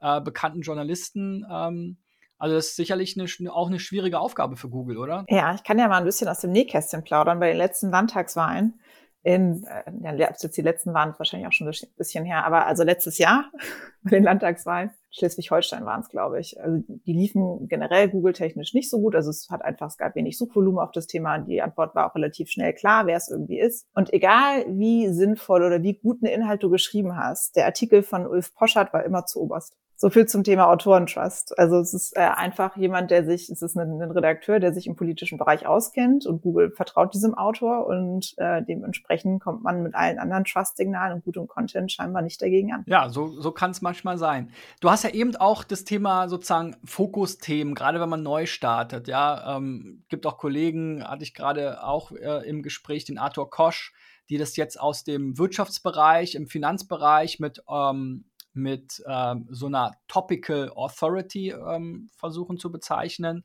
[0.00, 1.44] äh, bekannten Journalisten.
[1.50, 1.98] Ähm,
[2.38, 5.26] also das ist sicherlich eine, auch eine schwierige Aufgabe für Google, oder?
[5.28, 7.38] Ja, ich kann ja mal ein bisschen aus dem Nähkästchen plaudern.
[7.38, 8.80] Bei den letzten Landtagswahlen
[9.22, 13.18] in, äh, jetzt die letzten waren wahrscheinlich auch schon ein bisschen her, aber also letztes
[13.18, 13.50] Jahr
[14.02, 16.60] bei den Landtagswahlen, Schleswig-Holstein waren es, glaube ich.
[16.60, 19.14] Also die liefen generell Google-technisch nicht so gut.
[19.14, 21.38] Also es hat einfach, es gab wenig Suchvolumen auf das Thema.
[21.38, 23.86] Die Antwort war auch relativ schnell klar, wer es irgendwie ist.
[23.94, 28.26] Und egal wie sinnvoll oder wie gut eine Inhalt du geschrieben hast, der Artikel von
[28.26, 29.76] Ulf Poschert war immer zu oberst.
[30.00, 31.58] So viel zum Thema Autorentrust.
[31.58, 34.86] Also es ist äh, einfach jemand, der sich, es ist ein, ein, Redakteur, der sich
[34.86, 39.94] im politischen Bereich auskennt und Google vertraut diesem Autor und äh, dementsprechend kommt man mit
[39.94, 42.82] allen anderen Trust-Signalen und gutem Content scheinbar nicht dagegen an.
[42.86, 44.50] Ja, so, so kann es manchmal sein.
[44.80, 49.06] Du hast ja eben auch das Thema sozusagen Fokusthemen, gerade wenn man neu startet.
[49.06, 53.92] Ja, ähm, gibt auch Kollegen, hatte ich gerade auch äh, im Gespräch, den Arthur Kosch,
[54.30, 60.70] die das jetzt aus dem Wirtschaftsbereich, im Finanzbereich mit ähm, mit ähm, so einer Topical
[60.74, 63.44] Authority ähm, versuchen zu bezeichnen.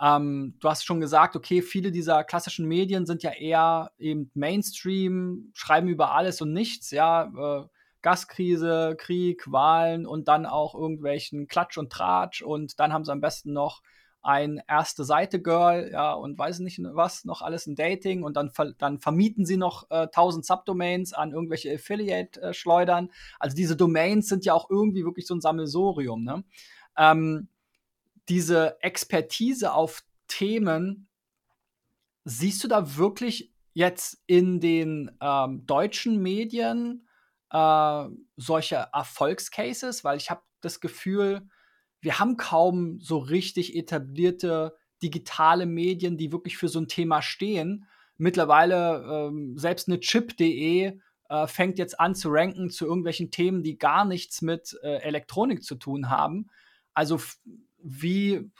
[0.00, 5.50] Ähm, du hast schon gesagt, okay, viele dieser klassischen Medien sind ja eher eben Mainstream,
[5.54, 7.66] schreiben über alles und nichts, ja, äh,
[8.02, 13.20] Gaskrise, Krieg, Wahlen und dann auch irgendwelchen Klatsch und Tratsch und dann haben sie am
[13.20, 13.82] besten noch
[14.22, 18.50] ein erste Seite Girl, ja, und weiß nicht was, noch alles ein Dating und dann,
[18.78, 23.10] dann vermieten sie noch äh, 1000 Subdomains an irgendwelche Affiliate-Schleudern.
[23.38, 26.44] Also diese Domains sind ja auch irgendwie wirklich so ein Sammelsorium, ne?
[26.98, 27.48] Ähm,
[28.28, 31.08] diese Expertise auf Themen,
[32.24, 37.08] siehst du da wirklich jetzt in den ähm, deutschen Medien
[37.50, 38.04] äh,
[38.36, 40.04] solche Erfolgscases?
[40.04, 41.48] Weil ich habe das Gefühl,
[42.00, 47.86] wir haben kaum so richtig etablierte digitale Medien, die wirklich für so ein Thema stehen.
[48.16, 53.78] Mittlerweile ähm, selbst eine Chip.de äh, fängt jetzt an zu ranken zu irgendwelchen Themen, die
[53.78, 56.50] gar nichts mit äh, Elektronik zu tun haben.
[56.92, 57.18] Also
[57.82, 58.50] wie,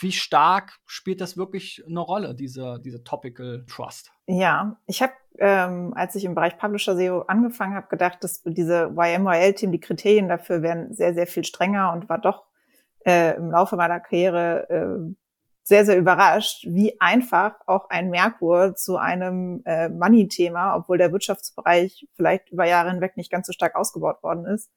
[0.00, 4.12] wie stark spielt das wirklich eine Rolle, diese, diese Topical Trust?
[4.26, 8.94] Ja, ich habe, ähm, als ich im Bereich Publisher SEO angefangen habe, gedacht, dass diese
[8.96, 12.47] YMYL-Themen, die Kriterien dafür wären sehr, sehr viel strenger und war doch
[13.06, 15.14] äh, im Laufe meiner Karriere äh,
[15.68, 22.08] sehr, sehr überrascht, wie einfach auch ein Merkur zu einem äh, Money-Thema, obwohl der Wirtschaftsbereich
[22.16, 24.70] vielleicht über Jahre hinweg nicht ganz so stark ausgebaut worden ist,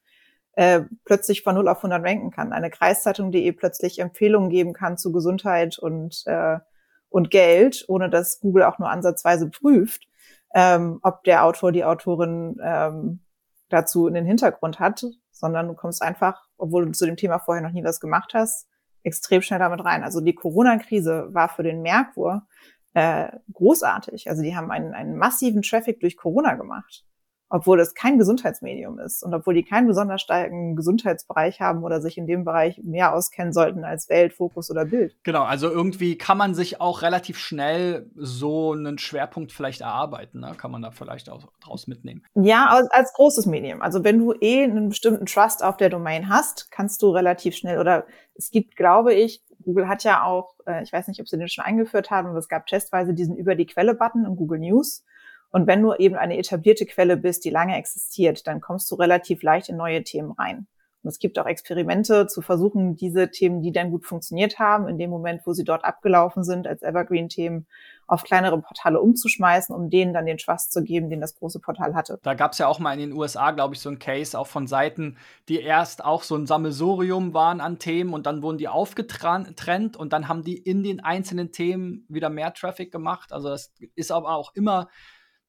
[0.54, 2.52] äh, plötzlich von 0 auf 100 ranken kann.
[2.52, 6.60] Eine Kreiszeitung.de plötzlich Empfehlungen geben kann zu Gesundheit und, äh,
[7.08, 10.10] und Geld, ohne dass Google auch nur ansatzweise prüft,
[10.54, 13.22] ähm, ob der Autor, die Autorin ähm,
[13.70, 15.06] dazu in den Hintergrund hat,
[15.42, 18.68] sondern du kommst einfach, obwohl du zu dem Thema vorher noch nie was gemacht hast,
[19.04, 20.04] extrem schnell damit rein.
[20.04, 22.48] Also die Corona-Krise war für den Merkur
[22.94, 24.30] äh, großartig.
[24.30, 27.06] Also die haben einen, einen massiven Traffic durch Corona gemacht
[27.52, 32.18] obwohl es kein Gesundheitsmedium ist und obwohl die keinen besonders starken Gesundheitsbereich haben oder sich
[32.18, 35.18] in dem Bereich mehr auskennen sollten als Welt, Fokus oder Bild.
[35.24, 40.54] Genau, also irgendwie kann man sich auch relativ schnell so einen Schwerpunkt vielleicht erarbeiten, ne?
[40.58, 42.24] kann man da vielleicht auch draus mitnehmen.
[42.36, 43.82] Ja, als, als großes Medium.
[43.82, 47.80] Also wenn du eh einen bestimmten Trust auf der Domain hast, kannst du relativ schnell
[47.80, 51.38] oder es gibt, glaube ich, Google hat ja auch, äh, ich weiß nicht, ob sie
[51.38, 55.04] den schon eingeführt haben, aber es gab testweise diesen über die Quelle-Button in Google News
[55.52, 59.44] und wenn du eben eine etablierte Quelle bist, die lange existiert, dann kommst du relativ
[59.44, 60.68] leicht in neue Themen rein.
[61.04, 65.00] Und es gibt auch Experimente zu versuchen, diese Themen, die dann gut funktioniert haben, in
[65.00, 67.66] dem Moment, wo sie dort abgelaufen sind, als Evergreen-Themen
[68.06, 71.96] auf kleinere Portale umzuschmeißen, um denen dann den Trust zu geben, den das große Portal
[71.96, 72.20] hatte.
[72.22, 74.48] Da gab es ja auch mal in den USA, glaube ich, so ein Case auch
[74.48, 75.18] von Seiten,
[75.50, 80.14] die erst auch so ein Sammelsurium waren an Themen und dann wurden die aufgetrennt und
[80.14, 83.34] dann haben die in den einzelnen Themen wieder mehr Traffic gemacht.
[83.34, 84.88] Also das ist aber auch immer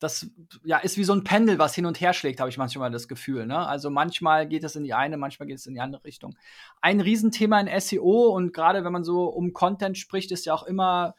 [0.02, 0.30] das
[0.64, 3.06] ja, ist wie so ein Pendel, was hin und her schlägt, habe ich manchmal das
[3.06, 3.46] Gefühl.
[3.46, 3.66] Ne?
[3.66, 6.34] Also manchmal geht es in die eine, manchmal geht es in die andere Richtung.
[6.80, 10.64] Ein Riesenthema in SEO und gerade wenn man so um Content spricht, ist ja auch
[10.64, 11.14] immer,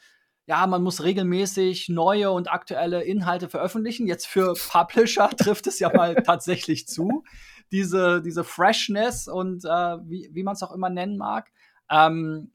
[0.46, 4.06] ja, man muss regelmäßig neue und aktuelle Inhalte veröffentlichen.
[4.08, 7.24] Jetzt für Publisher trifft es ja mal tatsächlich zu.
[7.72, 11.50] Diese, diese Freshness und äh, wie, wie man es auch immer nennen mag.
[11.90, 12.52] Ähm,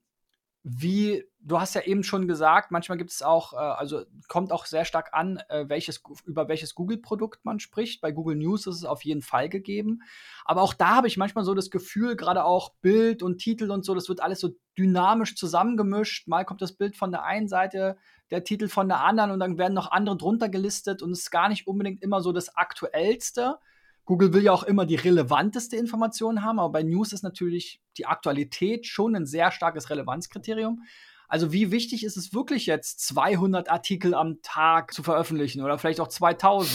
[0.62, 4.66] wie du hast ja eben schon gesagt, manchmal gibt es auch, äh, also kommt auch
[4.66, 8.00] sehr stark an, äh, welches, über welches Google-Produkt man spricht.
[8.00, 10.02] Bei Google News ist es auf jeden Fall gegeben.
[10.44, 13.84] Aber auch da habe ich manchmal so das Gefühl, gerade auch Bild und Titel und
[13.84, 16.28] so, das wird alles so dynamisch zusammengemischt.
[16.28, 17.96] Mal kommt das Bild von der einen Seite,
[18.30, 21.30] der Titel von der anderen und dann werden noch andere drunter gelistet und es ist
[21.30, 23.58] gar nicht unbedingt immer so das Aktuellste.
[24.04, 28.06] Google will ja auch immer die relevanteste Information haben, aber bei News ist natürlich die
[28.06, 30.82] Aktualität schon ein sehr starkes Relevanzkriterium.
[31.28, 36.00] Also wie wichtig ist es wirklich jetzt, 200 Artikel am Tag zu veröffentlichen oder vielleicht
[36.00, 36.70] auch 2000?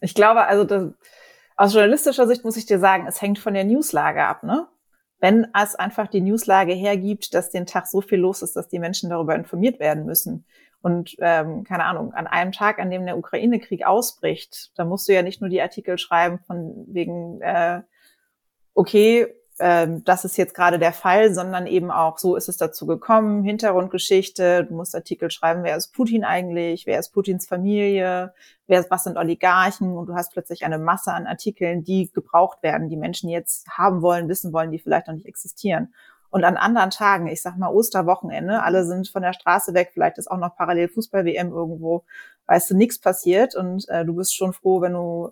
[0.00, 0.92] Ich glaube, also das,
[1.56, 4.66] aus journalistischer Sicht muss ich dir sagen, es hängt von der Newslage ab, ne?
[5.20, 8.78] Wenn es einfach die Newslage hergibt, dass den Tag so viel los ist, dass die
[8.78, 10.44] Menschen darüber informiert werden müssen,
[10.84, 15.14] und ähm, keine Ahnung, an einem Tag, an dem der Ukraine-Krieg ausbricht, da musst du
[15.14, 17.80] ja nicht nur die Artikel schreiben von wegen, äh,
[18.74, 22.86] okay, ähm, das ist jetzt gerade der Fall, sondern eben auch, so ist es dazu
[22.86, 28.34] gekommen, Hintergrundgeschichte, du musst Artikel schreiben, wer ist Putin eigentlich, wer ist Putins Familie,
[28.66, 32.88] wer, was sind Oligarchen und du hast plötzlich eine Masse an Artikeln, die gebraucht werden,
[32.88, 35.94] die Menschen jetzt haben wollen, wissen wollen, die vielleicht noch nicht existieren.
[36.30, 40.18] Und an anderen Tagen, ich sag mal Osterwochenende, alle sind von der Straße weg, vielleicht
[40.18, 42.02] ist auch noch parallel Fußball-WM irgendwo,
[42.46, 45.30] weißt du, nichts passiert und äh, du bist schon froh, wenn du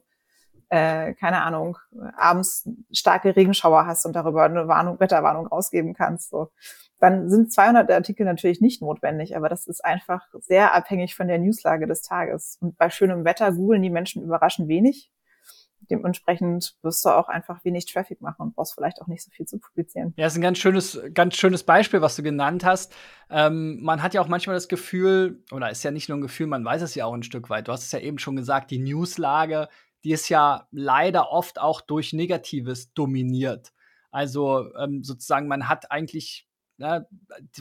[0.73, 1.77] äh, keine Ahnung,
[2.17, 6.31] abends starke Regenschauer hast und darüber eine Warnung, Wetterwarnung rausgeben kannst.
[6.31, 6.51] So.
[6.99, 11.39] Dann sind 200 Artikel natürlich nicht notwendig, aber das ist einfach sehr abhängig von der
[11.39, 12.57] Newslage des Tages.
[12.63, 15.13] Und bei schönem Wetter googeln die Menschen überraschend wenig.
[15.91, 19.45] Dementsprechend wirst du auch einfach wenig Traffic machen und brauchst vielleicht auch nicht so viel
[19.45, 20.15] zu publizieren.
[20.17, 22.95] Ja, ist ein ganz schönes, ganz schönes Beispiel, was du genannt hast.
[23.29, 26.47] Ähm, man hat ja auch manchmal das Gefühl, oder ist ja nicht nur ein Gefühl,
[26.47, 27.69] man weiß es ja auch ein Stück weit.
[27.69, 29.69] Du hast es ja eben schon gesagt, die Newslage
[30.05, 33.73] die ist ja leider oft auch durch Negatives dominiert.
[34.11, 36.47] Also ähm, sozusagen, man hat eigentlich
[36.79, 37.09] ja, ne,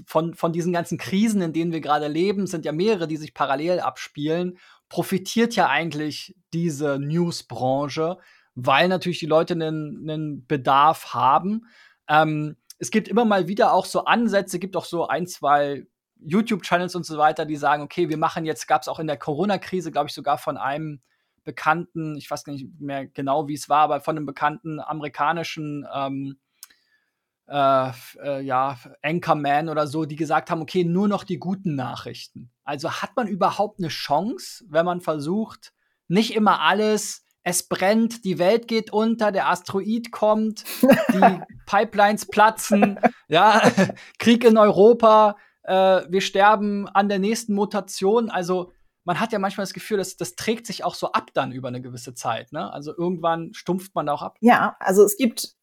[0.05, 3.33] von, von diesen ganzen Krisen, in denen wir gerade leben, sind ja mehrere, die sich
[3.33, 4.57] parallel abspielen,
[4.89, 8.17] profitiert ja eigentlich diese Newsbranche,
[8.55, 11.67] weil natürlich die Leute einen, einen Bedarf haben.
[12.07, 15.85] Ähm, es gibt immer mal wieder auch so Ansätze, gibt auch so ein, zwei
[16.23, 19.17] YouTube-Channels und so weiter, die sagen, okay, wir machen jetzt, gab es auch in der
[19.17, 21.01] Corona-Krise, glaube ich, sogar von einem
[21.43, 26.37] bekannten, ich weiß nicht mehr genau, wie es war, aber von einem bekannten amerikanischen ähm,
[27.47, 27.91] äh,
[28.23, 32.51] äh, ja, Anchorman oder so, die gesagt haben, okay, nur noch die guten Nachrichten.
[32.63, 35.73] Also hat man überhaupt eine Chance, wenn man versucht,
[36.07, 42.99] nicht immer alles, es brennt, die Welt geht unter, der Asteroid kommt, die Pipelines platzen,
[43.27, 43.61] ja,
[44.19, 48.29] Krieg in Europa, äh, wir sterben an der nächsten Mutation.
[48.29, 48.71] Also
[49.11, 51.67] man hat ja manchmal das Gefühl, dass das trägt sich auch so ab dann über
[51.67, 52.53] eine gewisse Zeit.
[52.53, 52.71] Ne?
[52.71, 54.37] Also irgendwann stumpft man da auch ab.
[54.39, 55.53] Ja, also es gibt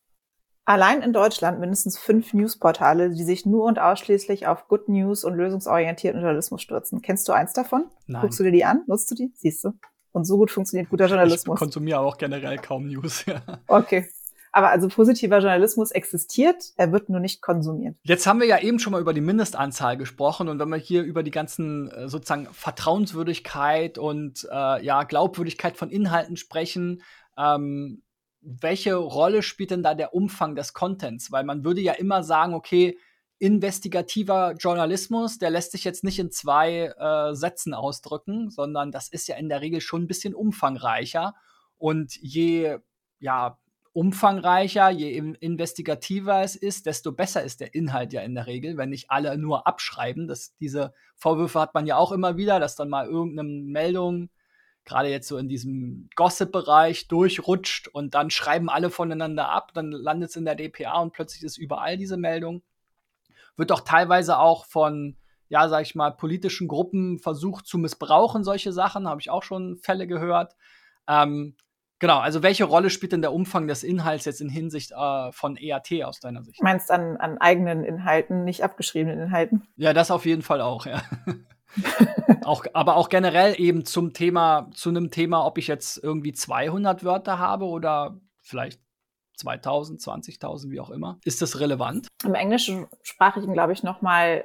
[0.66, 5.34] allein in Deutschland mindestens fünf Newsportale, die sich nur und ausschließlich auf Good News und
[5.34, 7.00] lösungsorientierten Journalismus stürzen.
[7.00, 7.86] Kennst du eins davon?
[8.06, 8.20] Nein.
[8.20, 8.82] Guckst du dir die an?
[8.86, 9.32] Nutzt du die?
[9.34, 9.72] Siehst du?
[10.12, 11.56] Und so gut funktioniert guter Journalismus.
[11.56, 13.24] Ich konsumiere auch generell kaum News.
[13.26, 13.40] Ja.
[13.66, 14.10] Okay.
[14.52, 17.96] Aber also positiver Journalismus existiert, er wird nur nicht konsumiert.
[18.02, 21.02] Jetzt haben wir ja eben schon mal über die Mindestanzahl gesprochen und wenn wir hier
[21.02, 27.02] über die ganzen äh, sozusagen Vertrauenswürdigkeit und äh, ja Glaubwürdigkeit von Inhalten sprechen,
[27.36, 28.02] ähm,
[28.40, 31.32] welche Rolle spielt denn da der Umfang des Contents?
[31.32, 32.98] Weil man würde ja immer sagen, okay,
[33.38, 39.28] investigativer Journalismus, der lässt sich jetzt nicht in zwei äh, Sätzen ausdrücken, sondern das ist
[39.28, 41.34] ja in der Regel schon ein bisschen umfangreicher.
[41.76, 42.78] Und je
[43.20, 43.58] ja,
[43.92, 48.90] umfangreicher, je investigativer es ist, desto besser ist der Inhalt ja in der Regel, wenn
[48.90, 50.28] nicht alle nur abschreiben.
[50.28, 54.30] Das, diese Vorwürfe hat man ja auch immer wieder, dass dann mal irgendeine Meldung,
[54.84, 60.30] gerade jetzt so in diesem Gossip-Bereich, durchrutscht und dann schreiben alle voneinander ab, dann landet
[60.30, 62.62] es in der DPA und plötzlich ist überall diese Meldung.
[63.56, 65.16] Wird doch teilweise auch von,
[65.48, 69.76] ja, sag ich mal, politischen Gruppen versucht zu missbrauchen, solche Sachen, habe ich auch schon
[69.78, 70.56] Fälle gehört.
[71.08, 71.56] Ähm,
[72.00, 75.56] Genau, also welche Rolle spielt denn der Umfang des Inhalts jetzt in Hinsicht äh, von
[75.56, 76.62] EAT aus deiner Sicht?
[76.62, 79.66] Meinst an, an eigenen Inhalten, nicht abgeschriebenen Inhalten?
[79.76, 81.02] Ja, das auf jeden Fall auch, ja.
[82.44, 87.02] auch, aber auch generell eben zum Thema, zu einem Thema, ob ich jetzt irgendwie 200
[87.04, 88.80] Wörter habe oder vielleicht
[89.36, 91.18] 2000, 20.000, wie auch immer.
[91.24, 92.08] Ist das relevant?
[92.24, 94.44] Im Englischsprachigen glaube ich noch mal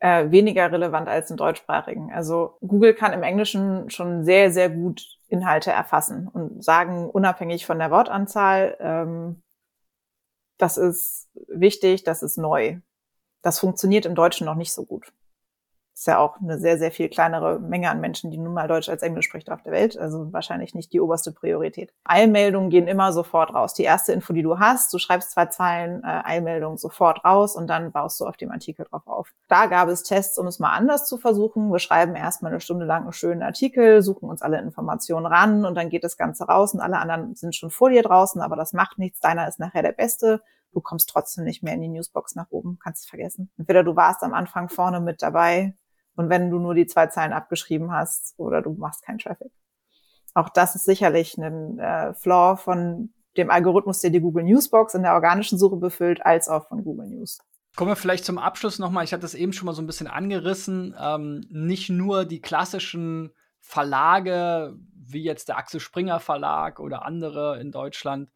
[0.00, 2.12] äh, weniger relevant als im deutschsprachigen.
[2.12, 7.78] Also Google kann im Englischen schon sehr, sehr gut Inhalte erfassen und sagen unabhängig von
[7.78, 9.42] der Wortanzahl, ähm,
[10.56, 12.78] das ist wichtig, das ist neu.
[13.42, 15.12] Das funktioniert im Deutschen noch nicht so gut
[15.98, 18.88] ist ja auch eine sehr, sehr viel kleinere Menge an Menschen, die nun mal Deutsch
[18.88, 19.98] als Englisch spricht auf der Welt.
[19.98, 21.92] Also wahrscheinlich nicht die oberste Priorität.
[22.04, 23.74] Eilmeldungen gehen immer sofort raus.
[23.74, 27.66] Die erste Info, die du hast, du schreibst zwei Zeilen äh, Eilmeldung sofort raus und
[27.66, 29.32] dann baust du auf dem Artikel drauf auf.
[29.48, 31.72] Da gab es Tests, um es mal anders zu versuchen.
[31.72, 35.74] Wir schreiben erstmal eine Stunde lang einen schönen Artikel, suchen uns alle Informationen ran und
[35.74, 38.72] dann geht das Ganze raus und alle anderen sind schon vor dir draußen, aber das
[38.72, 39.18] macht nichts.
[39.18, 42.78] Deiner ist nachher der beste du kommst trotzdem nicht mehr in die Newsbox nach oben,
[42.80, 43.50] kannst es vergessen.
[43.56, 45.74] Entweder du warst am Anfang vorne mit dabei
[46.18, 49.52] und wenn du nur die zwei Zeilen abgeschrieben hast oder du machst keinen Traffic.
[50.34, 55.04] Auch das ist sicherlich ein äh, Flaw von dem Algorithmus, der die Google Newsbox in
[55.04, 57.38] der organischen Suche befüllt, als auch von Google News.
[57.76, 60.08] Kommen wir vielleicht zum Abschluss nochmal, ich hatte das eben schon mal so ein bisschen
[60.08, 67.60] angerissen, ähm, nicht nur die klassischen Verlage, wie jetzt der Axel Springer Verlag oder andere
[67.60, 68.28] in Deutschland,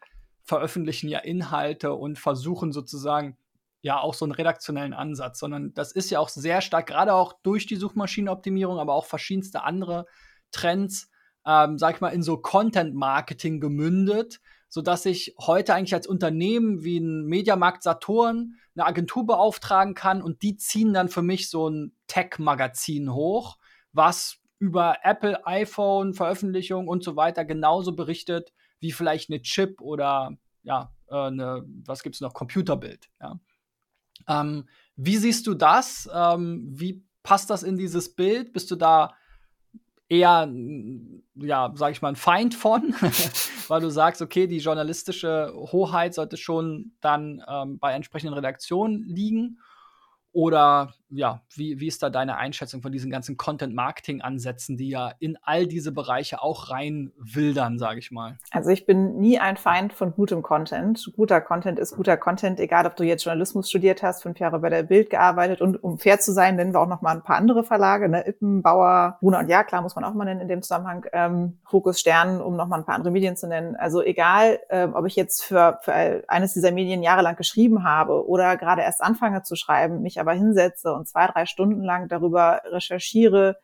[0.44, 3.36] veröffentlichen ja Inhalte und versuchen sozusagen
[3.82, 7.34] ja auch so einen redaktionellen Ansatz, sondern das ist ja auch sehr stark, gerade auch
[7.42, 10.06] durch die Suchmaschinenoptimierung, aber auch verschiedenste andere
[10.52, 11.10] Trends,
[11.44, 16.98] ähm, sag ich mal, in so Content-Marketing gemündet, sodass ich heute eigentlich als Unternehmen wie
[16.98, 21.94] ein Mediamarkt Saturn eine Agentur beauftragen kann und die ziehen dann für mich so ein
[22.06, 23.58] Tech-Magazin hoch,
[23.92, 30.36] was über Apple, iPhone, Veröffentlichung und so weiter genauso berichtet wie vielleicht eine Chip oder
[30.62, 33.10] ja, äh, eine, was gibt's noch, Computerbild.
[33.20, 33.40] Ja.
[34.28, 36.08] Ähm, wie siehst du das?
[36.12, 38.52] Ähm, wie passt das in dieses Bild?
[38.52, 39.14] Bist du da
[40.08, 40.52] eher,
[41.36, 42.94] ja, sag ich mal, ein Feind von,
[43.68, 49.58] weil du sagst, okay, die journalistische Hoheit sollte schon dann ähm, bei entsprechenden Redaktionen liegen?
[50.32, 55.36] Oder ja, wie, wie ist da deine Einschätzung von diesen ganzen Content-Marketing-Ansätzen, die ja in
[55.42, 58.38] all diese Bereiche auch reinwildern, sage ich mal?
[58.50, 61.12] Also ich bin nie ein Feind von gutem Content.
[61.14, 64.70] Guter Content ist guter Content, egal ob du jetzt Journalismus studiert hast, fünf Jahre bei
[64.70, 67.36] der Bild gearbeitet und um fair zu sein, nennen wir auch noch mal ein paar
[67.36, 68.26] andere Verlage, ne?
[68.26, 71.58] Ippen, Bauer, Bruna und Ja, klar muss man auch mal nennen in dem Zusammenhang, ähm,
[71.68, 73.76] Fokus Stern, um noch mal ein paar andere Medien zu nennen.
[73.76, 78.56] Also egal, ähm, ob ich jetzt für, für eines dieser Medien jahrelang geschrieben habe oder
[78.56, 83.58] gerade erst anfange zu schreiben, mich aber hinsetze und zwei, drei Stunden lang darüber recherchiere,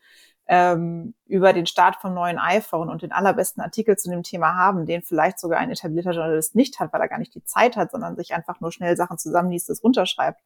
[0.48, 4.87] ähm, über den Start vom neuen iPhone und den allerbesten Artikel zu dem Thema haben,
[4.87, 7.90] den vielleicht sogar ein etablierter Journalist nicht hat, weil er gar nicht die Zeit hat,
[7.90, 10.40] sondern sich einfach nur schnell Sachen zusammenliest, das runterschreibt,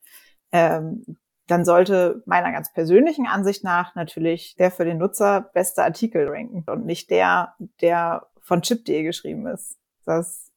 [0.51, 6.29] ähm, dann sollte meiner ganz persönlichen Ansicht nach natürlich der für den Nutzer beste Artikel
[6.29, 9.77] ranken und nicht der, der von chip.de geschrieben ist.
[10.05, 10.51] Das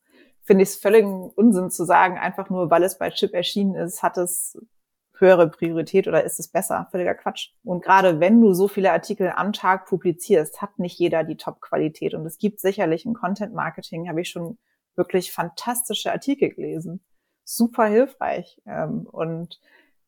[0.43, 4.03] finde ich es völligen Unsinn zu sagen, einfach nur weil es bei Chip erschienen ist,
[4.03, 4.57] hat es
[5.17, 6.87] höhere Priorität oder ist es besser?
[6.91, 7.49] Völliger Quatsch.
[7.63, 12.13] Und gerade wenn du so viele Artikel am Tag publizierst, hat nicht jeder die Top-Qualität.
[12.13, 14.57] Und es gibt sicherlich im Content-Marketing, habe ich schon
[14.95, 17.03] wirklich fantastische Artikel gelesen.
[17.43, 18.61] Super hilfreich.
[18.65, 19.59] Ähm, und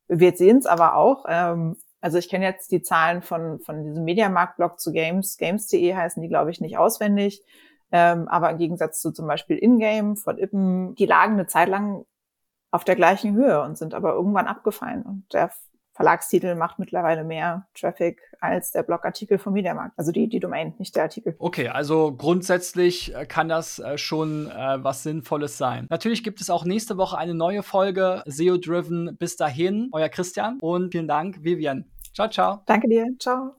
[0.08, 4.04] wir sehen es aber auch, ähm, also ich kenne jetzt die Zahlen von, von diesem
[4.04, 5.36] Mediamarkt-Blog zu Games.
[5.36, 7.42] Games.de heißen die, glaube ich, nicht auswendig.
[7.90, 12.04] Ähm, aber im Gegensatz zu zum Beispiel Ingame von Ippen, die lagen eine Zeit lang
[12.70, 15.02] auf der gleichen Höhe und sind aber irgendwann abgefallen.
[15.02, 15.50] Und der
[15.98, 19.98] Verlagstitel macht mittlerweile mehr Traffic als der Blogartikel vom Mediamarkt.
[19.98, 21.34] Also die, die Domain, nicht der Artikel.
[21.40, 25.88] Okay, also grundsätzlich äh, kann das äh, schon äh, was Sinnvolles sein.
[25.90, 29.16] Natürlich gibt es auch nächste Woche eine neue Folge SEO Driven.
[29.18, 31.84] Bis dahin, euer Christian und vielen Dank, Vivian.
[32.14, 32.62] Ciao, ciao.
[32.66, 33.06] Danke dir.
[33.18, 33.58] Ciao.